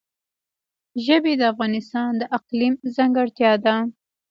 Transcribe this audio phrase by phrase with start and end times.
[1.05, 3.75] ژبې د افغانستان د اقلیم ځانګړتیا ده.